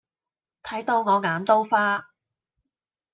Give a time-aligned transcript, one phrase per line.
[0.63, 2.09] 睇到我眼都花